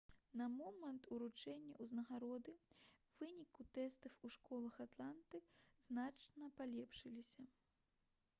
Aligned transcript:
на 0.39 0.45
момант 0.51 1.03
уручэння 1.15 1.75
ўзнагароды 1.85 2.55
вынікі 3.19 3.67
тэстаў 3.77 4.17
у 4.25 4.33
школах 4.39 4.81
атланты 4.87 5.43
значна 5.89 6.51
палепшыліся 6.63 7.49